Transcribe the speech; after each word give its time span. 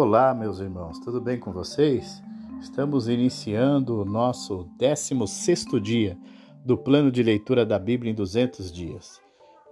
Olá, 0.00 0.32
meus 0.32 0.60
irmãos, 0.60 1.00
tudo 1.00 1.20
bem 1.20 1.40
com 1.40 1.50
vocês? 1.50 2.22
Estamos 2.60 3.08
iniciando 3.08 4.00
o 4.00 4.04
nosso 4.04 4.68
16 4.78 5.66
dia 5.82 6.16
do 6.64 6.78
plano 6.78 7.10
de 7.10 7.20
leitura 7.20 7.66
da 7.66 7.80
Bíblia 7.80 8.12
em 8.12 8.14
200 8.14 8.70
dias. 8.70 9.20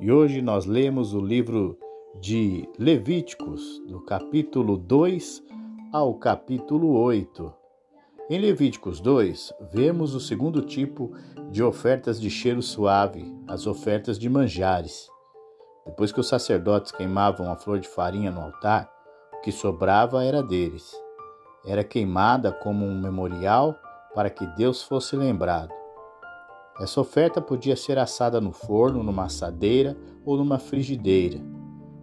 E 0.00 0.10
hoje 0.10 0.42
nós 0.42 0.66
lemos 0.66 1.14
o 1.14 1.20
livro 1.20 1.78
de 2.20 2.68
Levíticos, 2.76 3.80
do 3.86 4.00
capítulo 4.00 4.76
2 4.76 5.44
ao 5.92 6.12
capítulo 6.14 6.98
8. 6.98 7.54
Em 8.28 8.40
Levíticos 8.40 8.98
2, 8.98 9.52
vemos 9.72 10.12
o 10.12 10.18
segundo 10.18 10.60
tipo 10.60 11.12
de 11.52 11.62
ofertas 11.62 12.20
de 12.20 12.30
cheiro 12.30 12.62
suave, 12.62 13.32
as 13.46 13.64
ofertas 13.64 14.18
de 14.18 14.28
manjares. 14.28 15.08
Depois 15.86 16.10
que 16.10 16.18
os 16.18 16.26
sacerdotes 16.26 16.90
queimavam 16.90 17.48
a 17.48 17.54
flor 17.54 17.78
de 17.78 17.86
farinha 17.86 18.32
no 18.32 18.40
altar, 18.40 18.95
que 19.46 19.52
sobrava 19.52 20.24
era 20.24 20.42
deles. 20.42 20.92
Era 21.64 21.84
queimada 21.84 22.50
como 22.50 22.84
um 22.84 23.00
memorial 23.00 23.76
para 24.12 24.28
que 24.28 24.44
Deus 24.44 24.82
fosse 24.82 25.14
lembrado. 25.14 25.72
Essa 26.80 27.00
oferta 27.00 27.40
podia 27.40 27.76
ser 27.76 27.96
assada 27.96 28.40
no 28.40 28.50
forno, 28.50 29.04
numa 29.04 29.26
assadeira 29.26 29.96
ou 30.24 30.36
numa 30.36 30.58
frigideira. 30.58 31.38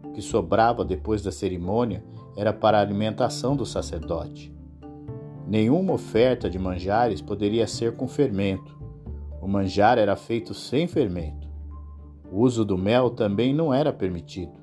O 0.05 0.13
que 0.13 0.21
sobrava 0.21 0.85
depois 0.85 1.21
da 1.21 1.33
cerimônia 1.33 2.01
era 2.37 2.53
para 2.53 2.77
a 2.77 2.81
alimentação 2.81 3.57
do 3.57 3.65
sacerdote. 3.65 4.55
Nenhuma 5.45 5.91
oferta 5.91 6.49
de 6.49 6.57
manjares 6.57 7.21
poderia 7.21 7.67
ser 7.67 7.97
com 7.97 8.07
fermento. 8.07 8.79
O 9.41 9.49
manjar 9.49 9.97
era 9.97 10.15
feito 10.15 10.53
sem 10.53 10.87
fermento. 10.87 11.45
O 12.31 12.39
uso 12.39 12.63
do 12.63 12.77
mel 12.77 13.09
também 13.09 13.53
não 13.53 13.73
era 13.73 13.91
permitido. 13.91 14.53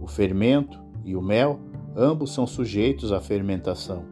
O 0.00 0.06
fermento 0.06 0.80
e 1.04 1.16
o 1.16 1.20
mel 1.20 1.58
ambos 1.96 2.32
são 2.32 2.46
sujeitos 2.46 3.12
à 3.12 3.20
fermentação. 3.20 4.04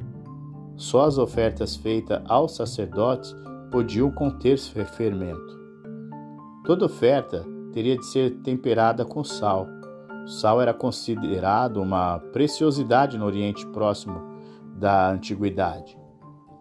Só 0.77 1.05
as 1.05 1.19
ofertas 1.19 1.77
feitas 1.77 2.23
aos 2.27 2.57
sacerdotes 2.57 3.35
podiam 3.71 4.11
conter 4.11 4.59
fermento. 4.59 5.61
Toda 6.65 6.87
oferta 6.87 7.45
teria 7.73 7.97
de 7.97 8.07
ser 8.07 8.41
temperada 8.43 9.05
com 9.05 9.25
sal. 9.25 9.67
O 10.25 10.29
sal 10.29 10.61
era 10.61 10.73
considerado 10.73 11.79
uma 11.81 12.19
preciosidade 12.33 13.19
no 13.19 13.25
Oriente 13.25 13.67
Próximo 13.69 14.21
da 14.77 15.11
antiguidade. 15.11 15.99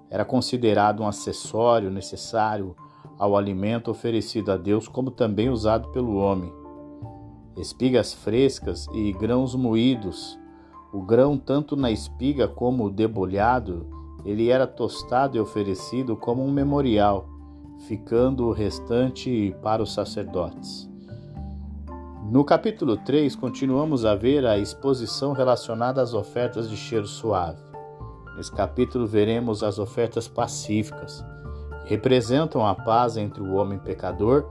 Era 0.10 0.26
considerado 0.26 1.04
um 1.04 1.08
acessório 1.08 1.92
necessário 1.92 2.76
ao 3.18 3.38
alimento 3.38 3.92
oferecido 3.92 4.52
a 4.52 4.58
Deus, 4.58 4.88
como 4.88 5.12
também 5.12 5.50
usado 5.50 5.90
pelo 5.90 6.16
homem. 6.16 6.52
Espigas 7.56 8.14
frescas 8.14 8.88
e 8.94 9.12
grãos 9.14 9.54
moídos 9.54 10.40
o 10.92 11.02
grão, 11.02 11.38
tanto 11.38 11.76
na 11.76 11.90
espiga 11.90 12.48
como 12.48 12.90
debulhado, 12.90 13.88
ele 14.26 14.50
era 14.50 14.68
tostado 14.68 15.38
e 15.38 15.40
oferecido 15.40 16.16
como 16.16 16.44
um 16.44 16.52
memorial, 16.52 17.28
ficando 17.88 18.46
o 18.46 18.52
restante 18.52 19.56
para 19.62 19.82
os 19.82 19.94
sacerdotes. 19.94 20.90
No 22.30 22.44
capítulo 22.44 22.98
3, 22.98 23.36
continuamos 23.36 24.06
a 24.06 24.16
ver 24.16 24.46
a 24.46 24.58
exposição 24.58 25.34
relacionada 25.34 26.02
às 26.02 26.14
ofertas 26.14 26.70
de 26.70 26.78
cheiro 26.78 27.08
suave. 27.08 27.62
Nesse 28.38 28.52
capítulo, 28.52 29.08
veremos 29.08 29.64
as 29.64 29.80
ofertas 29.80 30.28
pacíficas, 30.28 31.26
que 31.84 31.90
representam 31.90 32.66
a 32.66 32.76
paz 32.76 33.18
entre 33.18 33.42
o 33.42 33.54
homem 33.54 33.80
pecador 33.80 34.46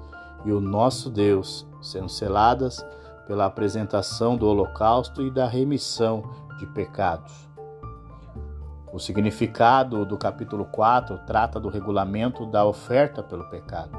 e 0.45 0.53
o 0.53 0.61
nosso 0.61 1.11
Deus, 1.11 1.67
sendo 1.81 2.09
seladas 2.09 2.85
pela 3.31 3.47
apresentação 3.47 4.37
do 4.37 4.49
holocausto 4.49 5.23
e 5.23 5.31
da 5.31 5.47
remissão 5.47 6.25
de 6.59 6.67
pecados. 6.67 7.49
O 8.93 8.99
significado 8.99 10.05
do 10.05 10.19
capítulo 10.19 10.65
4 10.65 11.17
trata 11.29 11.61
do 11.61 11.69
regulamento 11.69 12.45
da 12.45 12.65
oferta 12.65 13.23
pelo 13.23 13.49
pecado. 13.49 13.97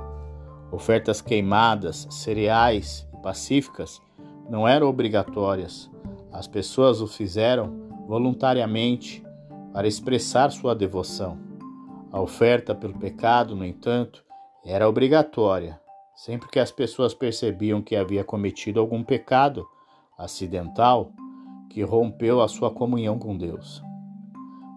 Ofertas 0.70 1.22
queimadas, 1.22 2.06
cereais 2.10 3.08
e 3.14 3.22
pacíficas 3.22 4.02
não 4.50 4.68
eram 4.68 4.90
obrigatórias. 4.90 5.90
As 6.30 6.46
pessoas 6.46 7.00
o 7.00 7.08
fizeram 7.08 7.88
voluntariamente 8.10 9.26
para 9.72 9.88
expressar 9.88 10.52
sua 10.52 10.76
devoção. 10.76 11.38
A 12.12 12.20
oferta 12.20 12.76
pelo 12.76 13.00
pecado, 13.00 13.56
no 13.56 13.64
entanto, 13.64 14.26
era 14.66 14.90
obrigatória 14.90 15.80
Sempre 16.22 16.50
que 16.50 16.60
as 16.60 16.72
pessoas 16.72 17.16
percebiam 17.16 17.82
que 17.82 17.96
havia 17.96 18.24
cometido 18.24 18.80
algum 18.80 19.04
pecado 19.04 19.68
acidental 20.16 21.12
que 21.68 21.82
rompeu 21.82 22.42
a 22.42 22.48
sua 22.48 22.70
comunhão 22.70 23.18
com 23.18 23.36
Deus. 23.36 23.82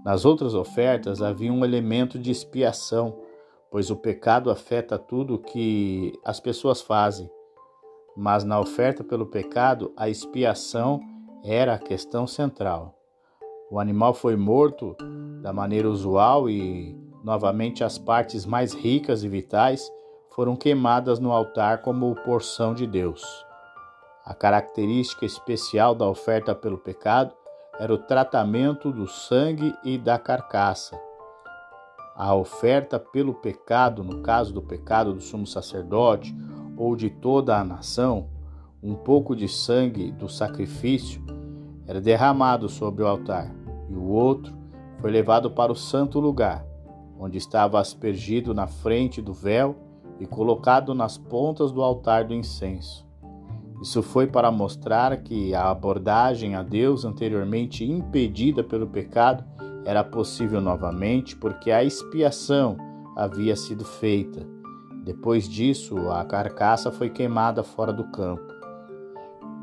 Nas 0.02 0.24
outras 0.24 0.54
ofertas 0.54 1.20
havia 1.20 1.52
um 1.52 1.62
elemento 1.62 2.18
de 2.18 2.30
expiação, 2.30 3.20
pois 3.70 3.90
o 3.90 3.96
pecado 3.96 4.50
afeta 4.50 4.98
tudo 4.98 5.34
o 5.34 5.38
que 5.38 6.18
as 6.24 6.40
pessoas 6.40 6.80
fazem. 6.80 7.30
Mas 8.16 8.42
na 8.42 8.58
oferta 8.58 9.04
pelo 9.04 9.26
pecado, 9.26 9.92
a 9.98 10.08
expiação 10.08 10.98
era 11.44 11.74
a 11.74 11.78
questão 11.78 12.26
central. 12.26 12.98
O 13.70 13.78
animal 13.78 14.14
foi 14.14 14.34
morto 14.34 14.96
da 15.42 15.52
maneira 15.52 15.90
usual 15.90 16.48
e, 16.48 16.98
novamente, 17.22 17.84
as 17.84 17.98
partes 17.98 18.46
mais 18.46 18.72
ricas 18.72 19.22
e 19.22 19.28
vitais 19.28 19.92
foram 20.34 20.56
queimadas 20.56 21.20
no 21.20 21.30
altar 21.30 21.80
como 21.80 22.12
porção 22.16 22.74
de 22.74 22.86
Deus. 22.86 23.22
A 24.24 24.34
característica 24.34 25.24
especial 25.24 25.94
da 25.94 26.08
oferta 26.08 26.54
pelo 26.54 26.76
pecado 26.76 27.32
era 27.78 27.94
o 27.94 27.98
tratamento 27.98 28.90
do 28.90 29.06
sangue 29.06 29.72
e 29.84 29.96
da 29.96 30.18
carcaça. 30.18 31.00
A 32.16 32.34
oferta 32.34 32.98
pelo 32.98 33.34
pecado, 33.34 34.02
no 34.02 34.22
caso 34.22 34.52
do 34.52 34.62
pecado 34.62 35.12
do 35.12 35.20
sumo 35.20 35.46
sacerdote 35.46 36.34
ou 36.76 36.96
de 36.96 37.10
toda 37.10 37.56
a 37.56 37.64
nação, 37.64 38.28
um 38.82 38.94
pouco 38.94 39.36
de 39.36 39.48
sangue 39.48 40.10
do 40.10 40.28
sacrifício 40.28 41.22
era 41.86 42.00
derramado 42.00 42.68
sobre 42.68 43.04
o 43.04 43.06
altar, 43.06 43.54
e 43.88 43.94
o 43.94 44.08
outro 44.08 44.52
foi 45.00 45.10
levado 45.10 45.50
para 45.50 45.70
o 45.70 45.76
santo 45.76 46.18
lugar, 46.18 46.64
onde 47.18 47.38
estava 47.38 47.78
aspergido 47.78 48.54
na 48.54 48.66
frente 48.66 49.20
do 49.20 49.32
véu 49.32 49.83
e 50.20 50.26
colocado 50.26 50.94
nas 50.94 51.18
pontas 51.18 51.72
do 51.72 51.82
altar 51.82 52.24
do 52.24 52.34
incenso. 52.34 53.04
Isso 53.82 54.02
foi 54.02 54.26
para 54.26 54.50
mostrar 54.50 55.16
que 55.18 55.54
a 55.54 55.70
abordagem 55.70 56.54
a 56.54 56.62
Deus 56.62 57.04
anteriormente 57.04 57.84
impedida 57.84 58.62
pelo 58.64 58.86
pecado 58.86 59.44
era 59.84 60.02
possível 60.02 60.60
novamente, 60.60 61.36
porque 61.36 61.70
a 61.70 61.84
expiação 61.84 62.76
havia 63.14 63.54
sido 63.54 63.84
feita. 63.84 64.46
Depois 65.04 65.46
disso, 65.46 66.10
a 66.10 66.24
carcaça 66.24 66.90
foi 66.90 67.10
queimada 67.10 67.62
fora 67.62 67.92
do 67.92 68.04
campo. 68.04 68.54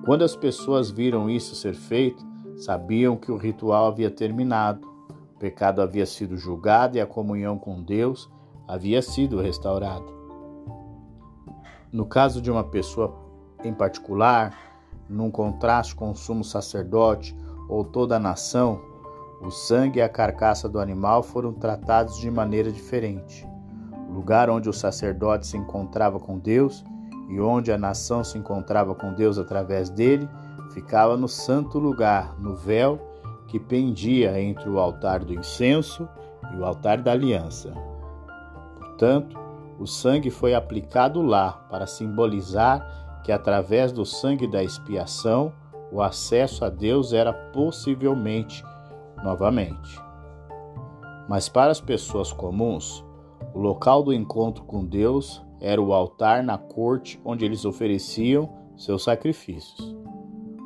Quando 0.05 0.23
as 0.23 0.35
pessoas 0.35 0.91
viram 0.91 1.29
isso 1.29 1.55
ser 1.55 1.73
feito, 1.73 2.23
sabiam 2.55 3.17
que 3.17 3.31
o 3.31 3.37
ritual 3.37 3.87
havia 3.87 4.11
terminado, 4.11 4.87
o 5.35 5.39
pecado 5.39 5.81
havia 5.81 6.05
sido 6.05 6.37
julgado 6.37 6.95
e 6.97 7.01
a 7.01 7.07
comunhão 7.07 7.57
com 7.57 7.81
Deus 7.81 8.29
havia 8.67 9.01
sido 9.01 9.41
restaurada. 9.41 10.20
No 11.91 12.05
caso 12.05 12.41
de 12.41 12.49
uma 12.49 12.63
pessoa 12.63 13.13
em 13.63 13.73
particular, 13.73 14.55
num 15.09 15.29
contraste 15.29 15.93
com 15.93 16.11
o 16.11 16.15
sumo 16.15 16.43
sacerdote 16.43 17.35
ou 17.67 17.83
toda 17.83 18.15
a 18.15 18.19
nação, 18.19 18.79
o 19.41 19.49
sangue 19.51 19.99
e 19.99 20.01
a 20.01 20.07
carcaça 20.07 20.69
do 20.69 20.79
animal 20.79 21.21
foram 21.21 21.51
tratados 21.51 22.17
de 22.17 22.31
maneira 22.31 22.71
diferente. 22.71 23.45
O 24.09 24.13
lugar 24.13 24.49
onde 24.49 24.69
o 24.69 24.73
sacerdote 24.73 25.47
se 25.47 25.57
encontrava 25.57 26.19
com 26.19 26.37
Deus 26.37 26.83
e 27.27 27.41
onde 27.41 27.71
a 27.71 27.77
nação 27.77 28.23
se 28.23 28.37
encontrava 28.37 28.95
com 28.95 29.13
Deus 29.13 29.37
através 29.37 29.89
dele 29.89 30.29
ficava 30.73 31.17
no 31.17 31.27
santo 31.27 31.77
lugar, 31.77 32.39
no 32.39 32.55
véu 32.55 32.99
que 33.47 33.59
pendia 33.59 34.39
entre 34.41 34.69
o 34.69 34.79
altar 34.79 35.25
do 35.25 35.33
incenso 35.33 36.07
e 36.53 36.57
o 36.57 36.65
altar 36.65 37.01
da 37.01 37.11
aliança. 37.11 37.73
Portanto, 38.79 39.40
o 39.81 39.87
sangue 39.87 40.29
foi 40.29 40.53
aplicado 40.53 41.23
lá 41.23 41.53
para 41.67 41.87
simbolizar 41.87 43.19
que, 43.23 43.31
através 43.31 43.91
do 43.91 44.05
sangue 44.05 44.45
da 44.45 44.63
expiação, 44.63 45.51
o 45.91 46.03
acesso 46.03 46.63
a 46.63 46.69
Deus 46.69 47.13
era 47.13 47.33
possivelmente 47.33 48.63
novamente. 49.23 49.99
Mas 51.27 51.49
para 51.49 51.71
as 51.71 51.81
pessoas 51.81 52.31
comuns, 52.31 53.03
o 53.55 53.59
local 53.59 54.03
do 54.03 54.13
encontro 54.13 54.63
com 54.65 54.85
Deus 54.85 55.41
era 55.59 55.81
o 55.81 55.93
altar 55.93 56.43
na 56.43 56.59
corte 56.59 57.19
onde 57.25 57.43
eles 57.43 57.65
ofereciam 57.65 58.49
seus 58.77 59.03
sacrifícios. 59.03 59.95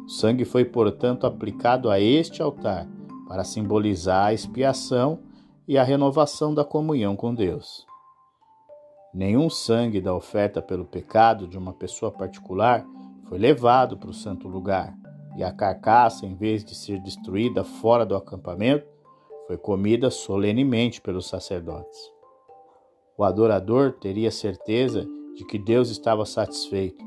O 0.05 0.09
sangue 0.09 0.43
foi, 0.43 0.65
portanto, 0.65 1.25
aplicado 1.25 1.89
a 1.89 2.01
este 2.01 2.41
altar 2.41 2.85
para 3.29 3.45
simbolizar 3.45 4.25
a 4.25 4.33
expiação 4.33 5.19
e 5.65 5.77
a 5.77 5.83
renovação 5.83 6.53
da 6.53 6.65
comunhão 6.65 7.15
com 7.15 7.33
Deus. 7.33 7.94
Nenhum 9.15 9.49
sangue 9.49 10.01
da 10.01 10.13
oferta 10.13 10.61
pelo 10.61 10.83
pecado 10.83 11.47
de 11.47 11.57
uma 11.57 11.71
pessoa 11.71 12.11
particular 12.11 12.85
foi 13.29 13.37
levado 13.37 13.95
para 13.95 14.09
o 14.09 14.13
santo 14.13 14.45
lugar, 14.45 14.93
e 15.37 15.43
a 15.43 15.53
carcaça, 15.53 16.25
em 16.25 16.35
vez 16.35 16.65
de 16.65 16.75
ser 16.75 16.99
destruída 16.99 17.63
fora 17.63 18.05
do 18.05 18.13
acampamento, 18.13 18.85
foi 19.47 19.57
comida 19.57 20.11
solenemente 20.11 20.99
pelos 20.99 21.29
sacerdotes. 21.29 21.97
O 23.17 23.23
adorador 23.23 23.93
teria 23.93 24.29
certeza 24.29 25.07
de 25.33 25.45
que 25.45 25.57
Deus 25.57 25.89
estava 25.89 26.25
satisfeito 26.25 27.01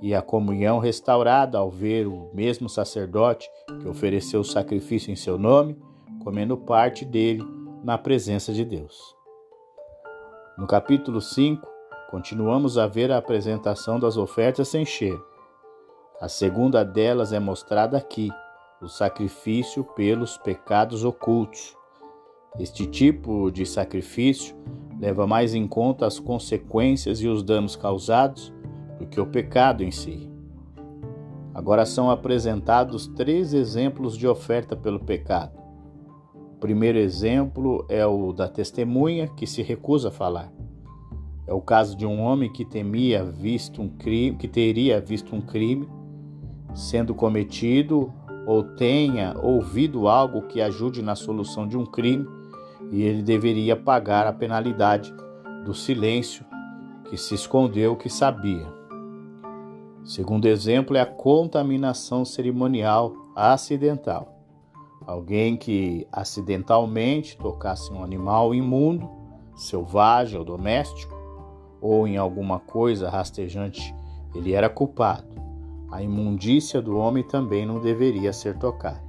e 0.00 0.14
a 0.14 0.22
comunhão 0.22 0.78
restaurada 0.78 1.58
ao 1.58 1.72
ver 1.72 2.06
o 2.06 2.30
mesmo 2.32 2.68
sacerdote 2.68 3.50
que 3.80 3.88
ofereceu 3.88 4.42
o 4.42 4.44
sacrifício 4.44 5.10
em 5.10 5.16
seu 5.16 5.36
nome, 5.36 5.76
comendo 6.22 6.56
parte 6.56 7.04
dele 7.04 7.42
na 7.82 7.98
presença 7.98 8.52
de 8.52 8.64
Deus. 8.64 9.17
No 10.58 10.66
capítulo 10.66 11.20
5, 11.20 11.64
continuamos 12.10 12.76
a 12.78 12.88
ver 12.88 13.12
a 13.12 13.18
apresentação 13.18 14.00
das 14.00 14.16
ofertas 14.16 14.66
sem 14.66 14.84
cheiro. 14.84 15.24
A 16.20 16.28
segunda 16.28 16.84
delas 16.84 17.32
é 17.32 17.38
mostrada 17.38 17.96
aqui, 17.96 18.28
o 18.82 18.88
sacrifício 18.88 19.84
pelos 19.84 20.36
pecados 20.36 21.04
ocultos. 21.04 21.76
Este 22.58 22.88
tipo 22.88 23.52
de 23.52 23.64
sacrifício 23.64 24.56
leva 24.98 25.28
mais 25.28 25.54
em 25.54 25.64
conta 25.68 26.06
as 26.06 26.18
consequências 26.18 27.20
e 27.20 27.28
os 27.28 27.44
danos 27.44 27.76
causados 27.76 28.52
do 28.98 29.06
que 29.06 29.20
o 29.20 29.26
pecado 29.26 29.84
em 29.84 29.92
si. 29.92 30.28
Agora 31.54 31.86
são 31.86 32.10
apresentados 32.10 33.06
três 33.06 33.54
exemplos 33.54 34.18
de 34.18 34.26
oferta 34.26 34.74
pelo 34.74 34.98
pecado. 34.98 35.57
O 36.58 36.60
primeiro 36.60 36.98
exemplo 36.98 37.86
é 37.88 38.04
o 38.04 38.32
da 38.32 38.48
testemunha 38.48 39.28
que 39.28 39.46
se 39.46 39.62
recusa 39.62 40.08
a 40.08 40.10
falar. 40.10 40.52
É 41.46 41.54
o 41.54 41.60
caso 41.60 41.96
de 41.96 42.04
um 42.04 42.20
homem 42.20 42.52
que 42.52 42.64
temia 42.64 43.22
visto 43.22 43.80
um 43.80 43.88
crime, 43.88 44.36
que 44.36 44.48
teria 44.48 45.00
visto 45.00 45.36
um 45.36 45.40
crime 45.40 45.88
sendo 46.74 47.14
cometido 47.14 48.12
ou 48.44 48.64
tenha 48.64 49.36
ouvido 49.40 50.08
algo 50.08 50.48
que 50.48 50.60
ajude 50.60 51.00
na 51.00 51.14
solução 51.14 51.64
de 51.64 51.78
um 51.78 51.86
crime 51.86 52.26
e 52.90 53.02
ele 53.02 53.22
deveria 53.22 53.76
pagar 53.76 54.26
a 54.26 54.32
penalidade 54.32 55.14
do 55.64 55.72
silêncio 55.72 56.44
que 57.08 57.16
se 57.16 57.36
escondeu 57.36 57.94
que 57.94 58.08
sabia. 58.08 58.66
Segundo 60.02 60.46
exemplo 60.46 60.96
é 60.96 61.00
a 61.00 61.06
contaminação 61.06 62.24
cerimonial 62.24 63.14
acidental. 63.36 64.37
Alguém 65.08 65.56
que 65.56 66.06
acidentalmente 66.12 67.34
tocasse 67.38 67.90
um 67.90 68.04
animal 68.04 68.54
imundo, 68.54 69.08
selvagem 69.56 70.38
ou 70.38 70.44
doméstico, 70.44 71.16
ou 71.80 72.06
em 72.06 72.18
alguma 72.18 72.58
coisa 72.58 73.08
rastejante, 73.08 73.94
ele 74.34 74.52
era 74.52 74.68
culpado. 74.68 75.26
A 75.90 76.02
imundícia 76.02 76.82
do 76.82 76.98
homem 76.98 77.24
também 77.24 77.64
não 77.64 77.80
deveria 77.80 78.34
ser 78.34 78.58
tocada. 78.58 79.02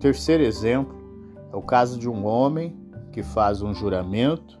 Terceiro 0.00 0.42
exemplo 0.42 0.96
é 1.52 1.56
o 1.56 1.60
caso 1.60 1.98
de 1.98 2.08
um 2.08 2.24
homem 2.24 2.74
que 3.12 3.22
faz 3.22 3.60
um 3.60 3.74
juramento, 3.74 4.58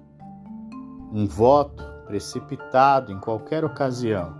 um 1.14 1.26
voto 1.26 1.82
precipitado 2.04 3.10
em 3.10 3.18
qualquer 3.18 3.64
ocasião. 3.64 4.34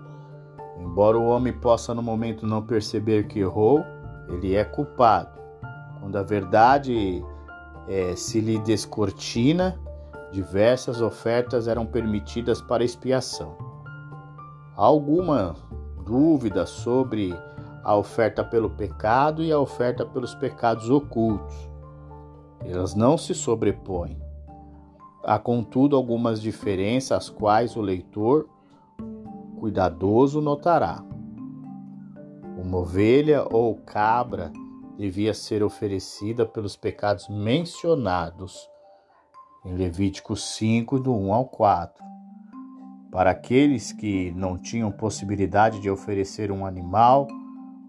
Embora 0.79 1.19
o 1.19 1.27
homem 1.27 1.55
possa 1.55 1.95
no 1.95 2.03
momento 2.03 2.47
não 2.47 2.61
perceber 2.61 3.29
que 3.29 3.39
errou, 3.39 3.83
ele 4.29 4.55
é 4.55 4.63
culpado. 4.63 5.46
Quando 6.07 6.19
a 6.19 6.23
verdade 6.23 7.21
é, 7.89 8.15
se 8.15 8.41
lhe 8.41 8.61
descortina, 8.61 9.77
diversas 10.31 11.01
ofertas 11.01 11.67
eram 11.67 11.85
permitidas 11.85 12.63
para 12.63 12.85
expiação. 12.85 13.57
Há 14.77 14.85
alguma 14.85 15.57
dúvida 16.05 16.65
sobre 16.65 17.37
a 17.83 17.97
oferta 17.97 18.45
pelo 18.45 18.71
pecado 18.71 19.43
e 19.43 19.51
a 19.51 19.59
oferta 19.59 20.07
pelos 20.07 20.33
pecados 20.37 20.91
ocultos. 20.91 21.57
Elas 22.65 22.95
não 22.95 23.19
se 23.19 23.35
sobrepõem. 23.35 24.17
Há, 25.25 25.41
contudo, 25.41 25.97
algumas 25.97 26.41
diferenças, 26.41 27.19
as 27.19 27.29
quais 27.29 27.75
o 27.75 27.81
leitor 27.81 28.49
cuidadoso 29.59 30.41
notará. 30.41 31.03
Uma 32.57 32.79
ovelha 32.79 33.45
ou 33.51 33.75
cabra 33.79 34.53
devia 34.97 35.35
ser 35.35 35.63
oferecida 35.63 36.47
pelos 36.47 36.77
pecados 36.77 37.29
mencionados 37.29 38.69
em 39.65 39.75
Levítico 39.75 40.37
5, 40.37 41.01
do 41.01 41.13
1 41.13 41.35
ao 41.35 41.47
4. 41.47 42.05
Para 43.11 43.31
aqueles 43.31 43.93
que 43.93 44.31
não 44.33 44.57
tinham 44.57 44.91
possibilidade 44.93 45.81
de 45.81 45.91
oferecer 45.91 46.53
um 46.53 46.65
animal, 46.65 47.27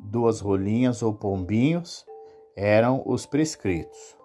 duas 0.02 0.40
rolinhas 0.40 1.04
ou 1.04 1.14
pombinhos 1.14 2.06
eram 2.56 3.04
os 3.06 3.26
prescritos. 3.26 4.18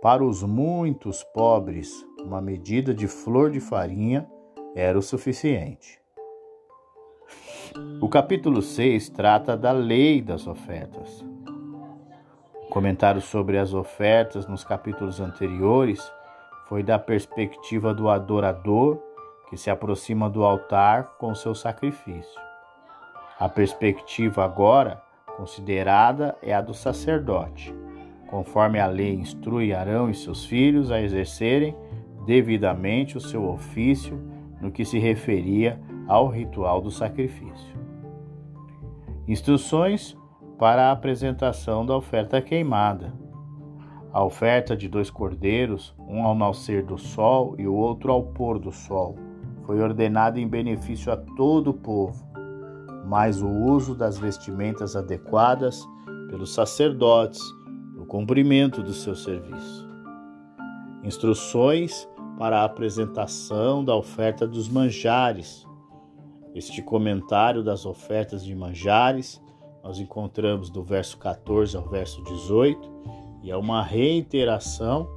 Para 0.00 0.24
os 0.24 0.42
muitos 0.42 1.24
pobres, 1.24 2.06
uma 2.24 2.40
medida 2.40 2.94
de 2.94 3.08
flor 3.08 3.50
de 3.50 3.60
farinha 3.60 4.28
era 4.74 4.98
o 4.98 5.02
suficiente. 5.02 6.00
O 8.00 8.08
capítulo 8.08 8.62
6 8.62 9.10
trata 9.10 9.56
da 9.56 9.72
lei 9.72 10.22
das 10.22 10.46
ofertas. 10.46 11.24
Comentário 12.70 13.20
sobre 13.20 13.58
as 13.58 13.74
ofertas 13.74 14.46
nos 14.46 14.62
capítulos 14.62 15.20
anteriores 15.20 16.00
foi 16.68 16.84
da 16.84 17.00
perspectiva 17.00 17.92
do 17.92 18.08
adorador 18.08 18.96
que 19.48 19.56
se 19.56 19.68
aproxima 19.68 20.30
do 20.30 20.44
altar 20.44 21.16
com 21.18 21.34
seu 21.34 21.52
sacrifício. 21.52 22.40
A 23.40 23.48
perspectiva 23.48 24.44
agora 24.44 25.02
considerada 25.36 26.36
é 26.40 26.54
a 26.54 26.60
do 26.60 26.72
sacerdote, 26.72 27.74
conforme 28.28 28.78
a 28.78 28.86
lei 28.86 29.14
instrui 29.14 29.72
Arão 29.74 30.08
e 30.08 30.14
seus 30.14 30.44
filhos 30.44 30.92
a 30.92 31.02
exercerem 31.02 31.76
devidamente 32.24 33.16
o 33.16 33.20
seu 33.20 33.48
ofício 33.48 34.16
no 34.60 34.70
que 34.70 34.84
se 34.84 34.98
referia 34.98 35.80
ao 36.06 36.28
ritual 36.28 36.80
do 36.80 36.90
sacrifício. 36.92 37.74
Instruções 39.26 40.16
para 40.60 40.88
a 40.88 40.92
apresentação 40.92 41.86
da 41.86 41.96
oferta 41.96 42.38
queimada. 42.42 43.14
A 44.12 44.22
oferta 44.22 44.76
de 44.76 44.90
dois 44.90 45.08
cordeiros, 45.08 45.94
um 45.98 46.22
ao 46.22 46.34
nascer 46.34 46.84
do 46.84 46.98
sol 46.98 47.54
e 47.58 47.66
o 47.66 47.72
outro 47.72 48.12
ao 48.12 48.24
pôr 48.24 48.58
do 48.58 48.70
sol 48.70 49.16
foi 49.64 49.80
ordenado 49.80 50.38
em 50.38 50.46
benefício 50.46 51.10
a 51.10 51.16
todo 51.16 51.70
o 51.70 51.74
povo, 51.74 52.22
mas 53.06 53.40
o 53.40 53.48
uso 53.48 53.94
das 53.94 54.18
vestimentas 54.18 54.94
adequadas 54.94 55.82
pelos 56.28 56.52
sacerdotes 56.52 57.40
no 57.94 58.04
cumprimento 58.04 58.82
do 58.82 58.92
seu 58.92 59.14
serviço. 59.14 59.88
Instruções 61.02 62.06
para 62.38 62.60
a 62.60 62.64
apresentação 62.64 63.82
da 63.82 63.96
oferta 63.96 64.46
dos 64.46 64.68
manjares. 64.68 65.66
Este 66.54 66.82
comentário 66.82 67.62
das 67.62 67.86
ofertas 67.86 68.44
de 68.44 68.54
manjares 68.54 69.40
nós 69.82 69.98
encontramos 69.98 70.70
do 70.70 70.82
verso 70.82 71.18
14 71.18 71.76
ao 71.76 71.88
verso 71.88 72.22
18 72.24 72.90
e 73.42 73.50
é 73.50 73.56
uma 73.56 73.82
reiteração 73.82 75.08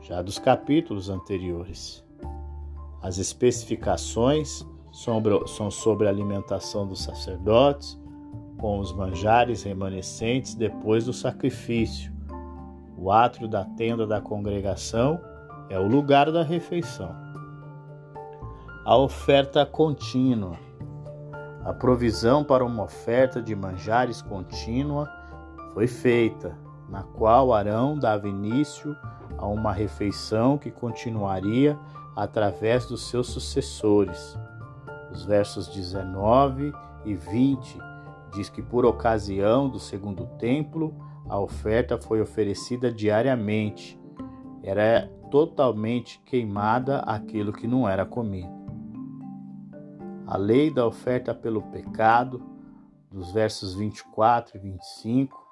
já 0.00 0.20
dos 0.22 0.38
capítulos 0.38 1.08
anteriores. 1.08 2.04
As 3.00 3.18
especificações 3.18 4.66
são 4.92 5.70
sobre 5.70 6.06
a 6.06 6.10
alimentação 6.10 6.86
dos 6.86 7.02
sacerdotes, 7.02 7.98
com 8.58 8.80
os 8.80 8.92
manjares 8.92 9.62
remanescentes 9.62 10.54
depois 10.54 11.04
do 11.04 11.12
sacrifício. 11.12 12.12
O 12.96 13.12
átrio 13.12 13.46
da 13.46 13.64
tenda 13.64 14.04
da 14.04 14.20
congregação 14.20 15.20
é 15.70 15.78
o 15.78 15.86
lugar 15.86 16.32
da 16.32 16.42
refeição. 16.42 17.14
A 18.84 18.96
oferta 18.96 19.64
contínua. 19.64 20.67
A 21.68 21.74
provisão 21.74 22.42
para 22.42 22.64
uma 22.64 22.84
oferta 22.84 23.42
de 23.42 23.54
manjares 23.54 24.22
contínua 24.22 25.06
foi 25.74 25.86
feita, 25.86 26.58
na 26.88 27.02
qual 27.02 27.52
Arão 27.52 27.98
dava 27.98 28.26
início 28.26 28.96
a 29.36 29.46
uma 29.46 29.70
refeição 29.70 30.56
que 30.56 30.70
continuaria 30.70 31.78
através 32.16 32.86
dos 32.86 33.10
seus 33.10 33.26
sucessores. 33.26 34.34
Os 35.12 35.26
versos 35.26 35.68
19 35.68 36.72
e 37.04 37.14
20 37.14 37.78
diz 38.32 38.48
que 38.48 38.62
por 38.62 38.86
ocasião 38.86 39.68
do 39.68 39.78
segundo 39.78 40.24
templo, 40.38 40.94
a 41.28 41.38
oferta 41.38 41.98
foi 42.00 42.22
oferecida 42.22 42.90
diariamente. 42.90 44.00
Era 44.62 45.06
totalmente 45.30 46.18
queimada 46.24 47.00
aquilo 47.00 47.52
que 47.52 47.66
não 47.66 47.86
era 47.86 48.06
comido. 48.06 48.67
A 50.30 50.36
lei 50.36 50.70
da 50.70 50.86
oferta 50.86 51.34
pelo 51.34 51.62
pecado, 51.62 52.42
dos 53.10 53.32
versos 53.32 53.74
24 53.74 54.58
e 54.58 54.60
25, 54.60 55.42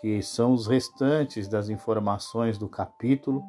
que 0.00 0.20
são 0.20 0.52
os 0.52 0.66
restantes 0.66 1.46
das 1.46 1.68
informações 1.68 2.58
do 2.58 2.68
capítulo, 2.68 3.44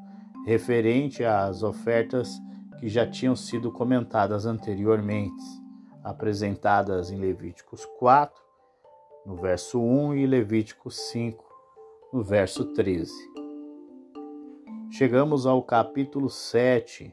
referente 0.45 1.23
às 1.23 1.63
ofertas 1.63 2.39
que 2.79 2.87
já 2.87 3.09
tinham 3.09 3.35
sido 3.35 3.71
comentadas 3.71 4.45
anteriormente, 4.45 5.43
apresentadas 6.03 7.09
em 7.09 7.17
Levíticos 7.17 7.83
4 7.97 8.39
no 9.25 9.35
verso 9.35 9.81
1, 9.81 10.13
e 10.17 10.27
Levítico 10.27 10.91
5, 10.91 11.43
no 12.13 12.21
verso 12.21 12.65
13. 12.73 13.11
Chegamos 14.91 15.47
ao 15.47 15.63
capítulo 15.63 16.29
7 16.29 17.11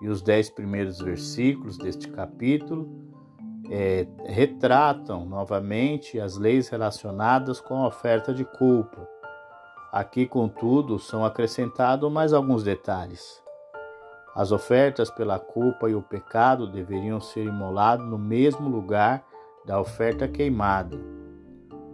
e 0.00 0.08
os 0.08 0.22
dez 0.22 0.48
primeiros 0.48 0.98
versículos 1.00 1.76
deste 1.76 2.08
capítulo 2.08 2.88
é, 3.70 4.06
retratam 4.24 5.24
novamente 5.24 6.18
as 6.18 6.36
leis 6.36 6.68
relacionadas 6.68 7.60
com 7.60 7.76
a 7.76 7.86
oferta 7.86 8.34
de 8.34 8.44
culpa. 8.44 9.08
Aqui, 9.92 10.26
contudo, 10.26 10.98
são 10.98 11.24
acrescentados 11.24 12.10
mais 12.10 12.32
alguns 12.32 12.62
detalhes. 12.64 13.42
As 14.34 14.52
ofertas 14.52 15.10
pela 15.10 15.38
culpa 15.38 15.90
e 15.90 15.94
o 15.94 16.02
pecado 16.02 16.70
deveriam 16.70 17.20
ser 17.20 17.44
imolados 17.44 18.06
no 18.06 18.18
mesmo 18.18 18.68
lugar 18.68 19.24
da 19.66 19.80
oferta 19.80 20.26
queimada. 20.28 20.96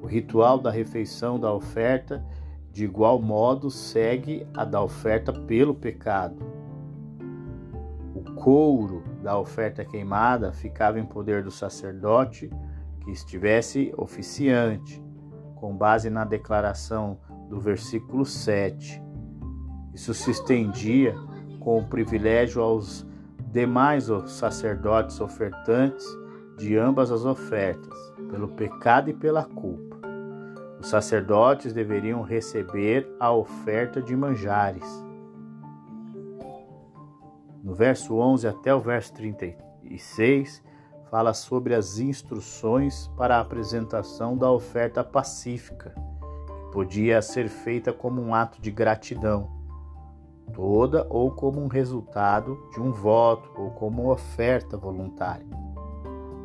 O 0.02 0.06
ritual 0.06 0.58
da 0.58 0.70
refeição 0.70 1.40
da 1.40 1.52
oferta, 1.52 2.24
de 2.70 2.84
igual 2.84 3.20
modo, 3.20 3.70
segue 3.70 4.46
a 4.54 4.64
da 4.64 4.82
oferta 4.82 5.32
pelo 5.32 5.74
pecado. 5.74 6.55
Couro 8.36 9.02
da 9.22 9.38
oferta 9.38 9.84
queimada 9.84 10.52
ficava 10.52 11.00
em 11.00 11.04
poder 11.04 11.42
do 11.42 11.50
sacerdote 11.50 12.50
que 13.00 13.10
estivesse 13.10 13.92
oficiante, 13.96 15.02
com 15.56 15.76
base 15.76 16.10
na 16.10 16.24
declaração 16.24 17.18
do 17.48 17.58
versículo 17.58 18.24
7. 18.24 19.02
Isso 19.94 20.12
se 20.12 20.30
estendia 20.30 21.14
com 21.60 21.78
o 21.78 21.86
privilégio 21.86 22.62
aos 22.62 23.06
demais 23.50 24.08
sacerdotes 24.26 25.20
ofertantes 25.20 26.06
de 26.58 26.76
ambas 26.76 27.10
as 27.10 27.24
ofertas, 27.24 27.96
pelo 28.30 28.48
pecado 28.48 29.10
e 29.10 29.14
pela 29.14 29.44
culpa. 29.44 29.96
Os 30.78 30.88
sacerdotes 30.88 31.72
deveriam 31.72 32.22
receber 32.22 33.08
a 33.18 33.32
oferta 33.32 34.02
de 34.02 34.14
manjares. 34.14 35.05
No 37.66 37.74
verso 37.74 38.14
11 38.14 38.46
até 38.46 38.72
o 38.72 38.78
verso 38.78 39.12
36, 39.14 40.62
fala 41.10 41.34
sobre 41.34 41.74
as 41.74 41.98
instruções 41.98 43.08
para 43.16 43.36
a 43.36 43.40
apresentação 43.40 44.38
da 44.38 44.48
oferta 44.48 45.02
pacífica, 45.02 45.92
que 46.46 46.70
podia 46.70 47.20
ser 47.20 47.48
feita 47.48 47.92
como 47.92 48.22
um 48.22 48.32
ato 48.32 48.62
de 48.62 48.70
gratidão 48.70 49.50
toda 50.52 51.08
ou 51.10 51.32
como 51.32 51.60
um 51.60 51.66
resultado 51.66 52.56
de 52.72 52.80
um 52.80 52.92
voto 52.92 53.50
ou 53.56 53.72
como 53.72 54.12
oferta 54.12 54.76
voluntária. 54.76 55.44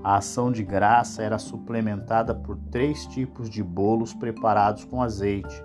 A 0.04 0.16
ação 0.16 0.52
de 0.52 0.64
graça 0.64 1.22
era 1.22 1.38
suplementada 1.38 2.34
por 2.34 2.58
três 2.72 3.06
tipos 3.06 3.48
de 3.48 3.62
bolos 3.62 4.12
preparados 4.12 4.86
com 4.86 5.04
azeite. 5.04 5.64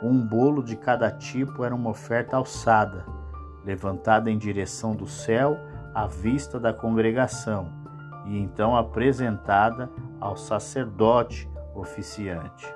Um 0.00 0.24
bolo 0.24 0.62
de 0.62 0.76
cada 0.76 1.10
tipo 1.10 1.64
era 1.64 1.74
uma 1.74 1.90
oferta 1.90 2.36
alçada, 2.36 3.04
levantada 3.66 4.30
em 4.30 4.38
direção 4.38 4.94
do 4.94 5.08
céu 5.08 5.58
à 5.92 6.06
vista 6.06 6.60
da 6.60 6.72
congregação 6.72 7.68
e 8.24 8.38
então 8.38 8.76
apresentada 8.76 9.90
ao 10.20 10.36
sacerdote 10.36 11.50
oficiante. 11.74 12.72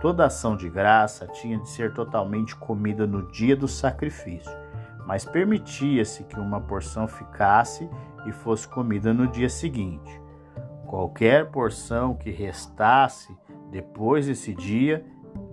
Toda 0.00 0.26
ação 0.26 0.56
de 0.56 0.68
graça 0.68 1.28
tinha 1.28 1.58
de 1.58 1.68
ser 1.68 1.92
totalmente 1.92 2.56
comida 2.56 3.06
no 3.06 3.30
dia 3.30 3.54
do 3.54 3.68
sacrifício, 3.68 4.50
mas 5.06 5.24
permitia-se 5.24 6.24
que 6.24 6.40
uma 6.40 6.60
porção 6.60 7.06
ficasse 7.06 7.88
e 8.26 8.32
fosse 8.32 8.66
comida 8.66 9.12
no 9.12 9.28
dia 9.28 9.48
seguinte. 9.48 10.20
Qualquer 10.86 11.50
porção 11.50 12.14
que 12.14 12.30
restasse 12.30 13.36
depois 13.70 14.26
desse 14.26 14.54
dia 14.54 15.04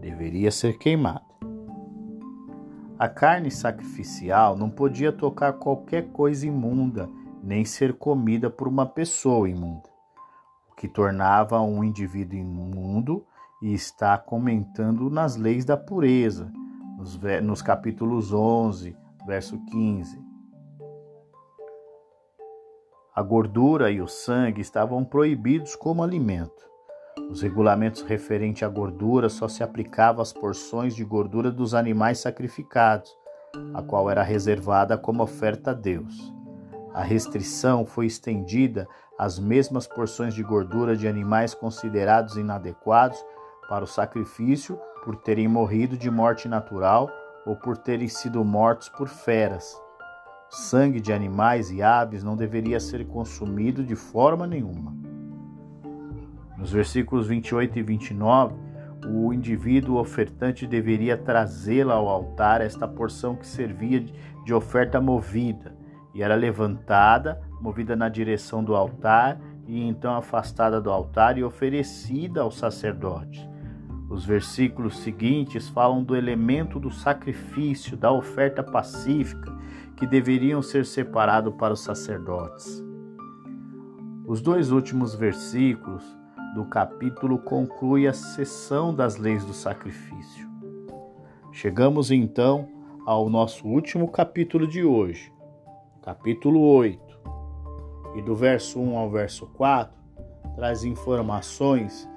deveria 0.02 0.50
ser 0.52 0.78
queimada. 0.78 1.29
A 3.00 3.08
carne 3.08 3.50
sacrificial 3.50 4.58
não 4.58 4.70
podia 4.70 5.10
tocar 5.10 5.54
qualquer 5.54 6.12
coisa 6.12 6.46
imunda, 6.46 7.10
nem 7.42 7.64
ser 7.64 7.94
comida 7.94 8.50
por 8.50 8.68
uma 8.68 8.86
pessoa 8.86 9.50
imunda, 9.50 9.88
o 10.70 10.76
que 10.76 10.86
tornava 10.86 11.62
um 11.62 11.82
indivíduo 11.82 12.38
imundo 12.38 13.26
e 13.62 13.74
está 13.74 14.18
comentando 14.18 15.10
nas 15.10 15.38
leis 15.38 15.64
da 15.64 15.78
pureza, 15.78 16.52
nos, 16.98 17.18
nos 17.42 17.62
capítulos 17.62 18.34
11, 18.34 18.94
verso 19.26 19.58
15. 19.68 20.22
A 23.16 23.24
gordura 23.24 23.90
e 23.90 24.02
o 24.02 24.10
sangue 24.10 24.60
estavam 24.60 25.06
proibidos 25.06 25.74
como 25.74 26.04
alimento. 26.04 26.69
Os 27.30 27.44
regulamentos 27.44 28.02
referentes 28.02 28.64
à 28.64 28.68
gordura 28.68 29.30
só 29.30 29.48
se 29.48 29.64
aplicavam 29.64 30.22
às 30.22 30.34
porções 30.34 30.96
de 30.96 31.06
gordura 31.06 31.52
dos 31.52 31.76
animais 31.76 32.18
sacrificados, 32.18 33.16
a 33.74 33.84
qual 33.84 34.10
era 34.10 34.24
reservada 34.24 34.98
como 34.98 35.22
oferta 35.22 35.70
a 35.72 35.74
Deus. 35.76 36.34
A 36.92 37.04
restrição 37.04 37.86
foi 37.86 38.08
estendida 38.08 38.88
às 39.18 39.38
mesmas 39.38 39.86
porções 39.86 40.34
de 40.34 40.42
gordura 40.42 40.96
de 40.96 41.08
animais 41.08 41.54
considerados 41.54 42.36
inadequados 42.36 43.24
para 43.70 43.84
o 43.84 43.88
sacrifício 43.88 44.80
por 45.06 45.16
terem 45.16 45.48
morrido 45.48 45.96
de 45.96 46.10
morte 46.10 46.48
natural 46.48 47.08
ou 47.46 47.56
por 47.56 47.78
terem 47.78 48.08
sido 48.08 48.44
mortos 48.44 48.90
por 48.90 49.08
feras. 49.08 49.80
Sangue 50.50 51.00
de 51.00 51.14
animais 51.14 51.70
e 51.70 51.84
aves 51.84 52.24
não 52.24 52.36
deveria 52.36 52.80
ser 52.80 53.06
consumido 53.06 53.84
de 53.84 53.96
forma 53.96 54.48
nenhuma. 54.48 54.99
Nos 56.60 56.74
versículos 56.74 57.28
28 57.28 57.80
e 57.80 57.82
29, 57.82 58.54
o 59.08 59.34
indivíduo 59.34 59.98
ofertante 59.98 60.68
deveria 60.68 61.16
trazê-la 61.16 61.94
ao 61.94 62.10
altar, 62.10 62.60
esta 62.60 62.86
porção 62.86 63.34
que 63.34 63.48
servia 63.48 64.06
de 64.44 64.54
oferta 64.54 65.00
movida, 65.00 65.74
e 66.14 66.22
era 66.22 66.36
levantada, 66.36 67.42
movida 67.62 67.96
na 67.96 68.10
direção 68.10 68.62
do 68.62 68.76
altar, 68.76 69.40
e 69.66 69.82
então 69.82 70.14
afastada 70.16 70.82
do 70.82 70.92
altar 70.92 71.38
e 71.38 71.44
oferecida 71.46 72.42
ao 72.42 72.52
sacerdote. 72.52 73.50
Os 74.10 74.26
versículos 74.26 74.98
seguintes 75.00 75.70
falam 75.70 76.04
do 76.04 76.14
elemento 76.14 76.78
do 76.78 76.92
sacrifício, 76.92 77.96
da 77.96 78.12
oferta 78.12 78.62
pacífica, 78.62 79.56
que 79.96 80.06
deveriam 80.06 80.62
ser 80.62 80.86
separados 80.86 81.54
para 81.56 81.74
os 81.74 81.80
sacerdotes. 81.80 82.84
Os 84.26 84.42
dois 84.42 84.72
últimos 84.72 85.16
versículos 85.16 86.19
do 86.54 86.66
capítulo 86.66 87.38
concluem 87.38 88.08
a 88.08 88.14
sessão 88.14 88.94
das 88.94 89.18
leis 89.18 89.46
do 89.46 89.54
sacrifício. 89.54 90.50
Chegamos 91.52 92.12
então 92.12 92.68
ao 93.06 93.30
nosso 93.30 93.68
último 93.68 94.08
capítulo 94.08 94.68
de 94.68 94.84
hoje, 94.84 95.32
capítulo 96.02 96.62
8. 96.62 97.20
E 98.16 98.22
do 98.22 98.36
verso 98.36 98.80
1 98.80 98.98
ao 98.98 99.10
verso 99.10 99.46
4 99.48 99.98
traz 100.56 100.84
informações 100.84 102.10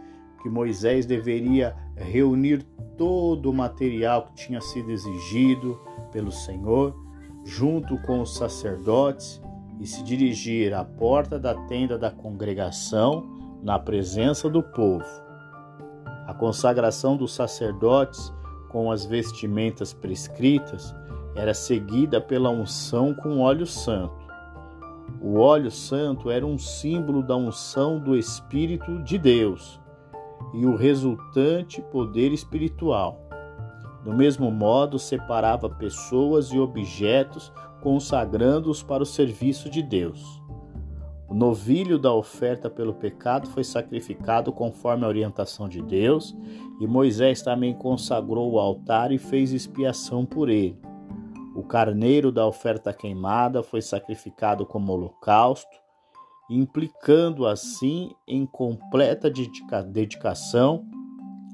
que 0.43 0.49
Moisés 0.49 1.07
deveria 1.07 1.77
reunir 1.97 2.63
todo 2.97 3.51
o 3.51 3.55
material 3.55 4.27
que 4.27 4.35
tinha 4.35 4.61
sido 4.61 4.91
exigido 4.91 5.81
pelo 6.11 6.33
Senhor, 6.33 6.97
junto 7.45 7.97
com 8.03 8.21
os 8.21 8.35
sacerdotes, 8.37 9.41
e 9.81 9.87
se 9.87 10.03
dirigir 10.03 10.75
à 10.75 10.85
porta 10.85 11.39
da 11.39 11.55
tenda 11.67 11.99
da 11.99 12.11
congregação, 12.11 13.42
na 13.63 13.79
presença 13.79 14.51
do 14.51 14.63
povo. 14.63 15.07
A 16.27 16.35
consagração 16.35 17.17
dos 17.17 17.33
sacerdotes 17.33 18.33
com 18.69 18.91
as 18.91 19.05
vestimentas 19.05 19.93
prescritas 19.93 20.95
era 21.35 21.55
seguida 21.55 22.21
pela 22.21 22.51
unção 22.51 23.15
com 23.15 23.41
óleo 23.41 23.67
santo. 23.67 24.23
O 25.21 25.39
óleo 25.39 25.71
santo 25.71 26.31
era 26.31 26.45
um 26.45 26.59
símbolo 26.59 27.23
da 27.23 27.37
unção 27.37 27.99
do 27.99 28.17
Espírito 28.17 29.03
de 29.05 29.19
Deus 29.19 29.81
e 30.53 30.67
o 30.67 30.75
resultante 30.75 31.81
poder 31.83 32.33
espiritual. 32.33 33.21
Do 34.05 34.13
mesmo 34.13 34.51
modo, 34.51 34.99
separava 34.99 35.71
pessoas 35.71 36.49
e 36.49 36.59
objetos, 36.59 37.53
consagrando-os 37.81 38.83
para 38.83 39.03
o 39.03 39.07
serviço 39.07 39.71
de 39.71 39.81
Deus. 39.81 40.42
O 41.33 41.35
novilho 41.35 41.99
da 41.99 42.13
oferta 42.13 42.69
pelo 42.69 42.93
pecado 42.93 43.49
foi 43.49 43.65
sacrificado 43.65 44.53
conforme 44.53 45.07
a 45.07 45.09
orientação 45.09 45.67
de 45.67 45.81
Deus, 45.81 46.37
e 46.79 46.87
Moisés 46.87 47.41
também 47.41 47.73
consagrou 47.73 48.53
o 48.53 48.59
altar 48.59 49.11
e 49.11 49.17
fez 49.17 49.51
expiação 49.51 50.27
por 50.27 50.51
ele. 50.51 50.79
O 51.57 51.63
carneiro 51.63 52.31
da 52.31 52.47
oferta 52.47 52.93
queimada 52.93 53.63
foi 53.63 53.81
sacrificado 53.81 54.67
como 54.67 54.93
holocausto, 54.93 55.75
implicando 56.51 57.47
assim 57.47 58.11
em 58.29 58.45
completa 58.45 59.33
dedicação 59.91 60.85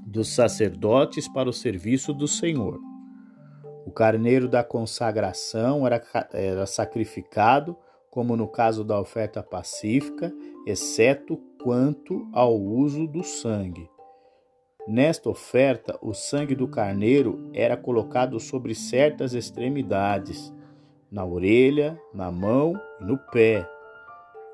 dos 0.05 0.35
sacerdotes 0.35 1.29
para 1.29 1.49
o 1.49 1.53
serviço 1.53 2.13
do 2.13 2.27
Senhor. 2.27 2.81
O 3.87 3.93
carneiro 3.93 4.49
da 4.49 4.65
consagração 4.65 5.87
era, 5.87 6.03
era 6.33 6.67
sacrificado, 6.67 7.77
como 8.11 8.37
no 8.37 8.49
caso 8.49 8.85
da 8.85 8.99
oferta 9.01 9.43
pacífica, 9.43 10.33
exceto 10.67 11.37
quanto 11.63 12.29
ao 12.33 12.57
uso 12.57 13.07
do 13.07 13.23
sangue. 13.23 13.89
Nesta 14.87 15.29
oferta, 15.29 15.99
o 16.01 16.15
sangue 16.15 16.55
do 16.55 16.67
carneiro 16.67 17.51
era 17.53 17.77
colocado 17.77 18.41
sobre 18.41 18.75
certas 18.75 19.35
extremidades, 19.35 20.53
na 21.11 21.25
orelha, 21.25 22.01
na 22.15 22.31
mão 22.31 22.73
e 23.01 23.05
no 23.05 23.19
pé. 23.19 23.69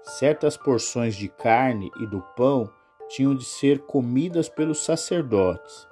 Certas 0.02 0.56
porções 0.56 1.14
de 1.14 1.28
carne 1.28 1.90
e 2.00 2.06
do 2.06 2.20
pão 2.36 2.68
tinham 3.08 3.34
de 3.34 3.44
ser 3.44 3.80
comidas 3.82 4.48
pelos 4.48 4.84
sacerdotes. 4.84 5.86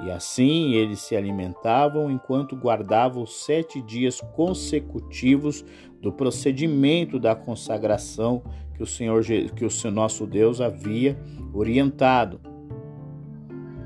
E 0.00 0.10
assim 0.10 0.74
eles 0.74 1.00
se 1.00 1.16
alimentavam 1.16 2.10
enquanto 2.10 2.54
guardavam 2.54 3.22
os 3.22 3.44
sete 3.44 3.80
dias 3.80 4.20
consecutivos 4.34 5.64
do 6.00 6.12
procedimento 6.12 7.18
da 7.18 7.34
consagração 7.34 8.42
que 8.74 8.82
o 8.82 8.86
Senhor, 8.86 9.24
que 9.24 9.64
o 9.64 9.90
nosso 9.90 10.26
Deus 10.26 10.60
havia 10.60 11.18
orientado, 11.52 12.40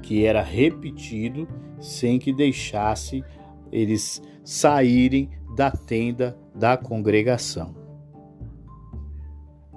que 0.02 0.24
era 0.24 0.42
repetido 0.42 1.46
sem 1.78 2.18
que 2.18 2.32
deixasse 2.32 3.24
eles 3.70 4.20
saírem 4.44 5.30
da 5.54 5.70
tenda 5.70 6.36
da 6.54 6.76
congregação. 6.76 7.79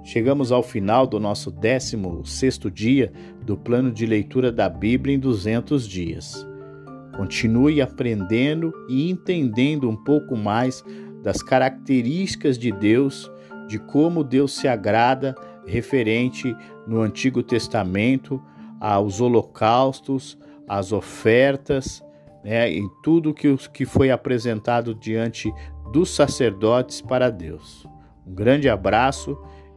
Chegamos 0.04 0.52
ao 0.52 0.62
final 0.62 1.06
do 1.06 1.18
nosso 1.18 1.50
16 1.50 2.60
dia 2.70 3.10
do 3.40 3.56
plano 3.56 3.90
de 3.90 4.04
leitura 4.04 4.52
da 4.52 4.68
Bíblia 4.68 5.16
em 5.16 5.18
200 5.18 5.88
dias. 5.88 6.46
Continue 7.16 7.80
aprendendo 7.80 8.70
e 8.86 9.10
entendendo 9.10 9.88
um 9.88 9.96
pouco 9.96 10.36
mais 10.36 10.84
das 11.22 11.42
características 11.42 12.58
de 12.58 12.70
Deus, 12.70 13.32
de 13.66 13.78
como 13.78 14.22
Deus 14.22 14.54
se 14.54 14.68
agrada 14.68 15.34
referente 15.66 16.54
no 16.86 17.00
Antigo 17.00 17.42
Testamento 17.42 18.42
aos 18.78 19.22
holocaustos, 19.22 20.36
às 20.68 20.92
ofertas, 20.92 22.04
né, 22.44 22.70
em 22.70 22.86
tudo 23.02 23.32
que, 23.32 23.56
que 23.72 23.86
foi 23.86 24.10
apresentado 24.10 24.94
diante 24.94 25.50
dos 25.90 26.10
sacerdotes 26.10 27.00
para 27.00 27.30
Deus. 27.30 27.86
Um 28.26 28.34
grande 28.34 28.68
abraço 28.68 29.38